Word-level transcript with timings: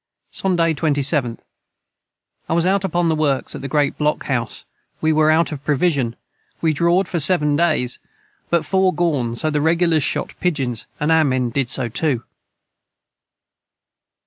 Sonday 0.31 0.73
27. 0.73 1.37
I 2.49 2.53
was 2.53 2.65
out 2.65 2.83
upon 2.83 3.07
the 3.07 3.15
works 3.15 3.53
at 3.53 3.61
the 3.61 3.67
great 3.67 3.99
Block 3.99 4.23
House 4.23 4.65
we 4.99 5.13
were 5.13 5.29
out 5.29 5.51
of 5.51 5.63
provision 5.63 6.15
we 6.59 6.73
drawed 6.73 7.07
for 7.07 7.19
7 7.19 7.55
days 7.55 7.99
& 8.25 8.49
but 8.49 8.65
4 8.65 8.95
gorn 8.95 9.35
so 9.35 9.51
the 9.51 9.59
regalers 9.59 10.01
shot 10.01 10.33
Pigeons 10.39 10.87
and 10.99 11.11
our 11.11 11.23
men 11.23 11.51
did 11.51 11.69
so 11.69 11.87
to. 11.87 12.23